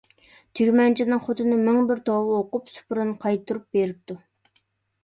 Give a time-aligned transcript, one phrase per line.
[0.59, 4.19] تۈگمەنچىنىڭ خوتۇنى مىڭ بىر توۋا ئوقۇپ، سۇپرىنى قايتۇرۇپ بېرىپتۇ.